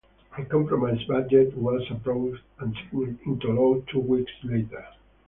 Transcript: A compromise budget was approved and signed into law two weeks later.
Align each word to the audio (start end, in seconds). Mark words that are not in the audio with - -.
A 0.35 0.43
compromise 0.45 1.03
budget 1.07 1.55
was 1.55 1.85
approved 1.91 2.41
and 2.59 2.73
signed 2.91 3.19
into 3.27 3.49
law 3.51 3.79
two 3.81 3.99
weeks 3.99 4.31
later. 4.43 4.83